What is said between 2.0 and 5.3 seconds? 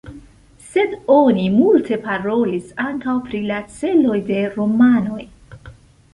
parolis ankaŭ pri la celoj de romanoj.